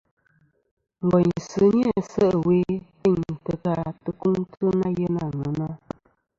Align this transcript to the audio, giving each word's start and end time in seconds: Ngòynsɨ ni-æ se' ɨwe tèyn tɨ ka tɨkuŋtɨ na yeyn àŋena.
Ngòynsɨ 1.05 1.63
ni-æ 1.77 1.93
se' 2.11 2.35
ɨwe 2.39 2.57
tèyn 3.01 3.21
tɨ 3.45 3.53
ka 3.63 3.75
tɨkuŋtɨ 4.03 4.65
na 4.79 4.87
yeyn 4.97 5.15
àŋena. 5.25 5.67